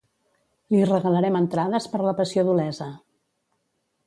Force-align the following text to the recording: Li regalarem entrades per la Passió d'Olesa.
Li 0.75 0.79
regalarem 0.91 1.37
entrades 1.41 1.87
per 1.93 2.01
la 2.07 2.17
Passió 2.23 2.47
d'Olesa. 2.49 2.89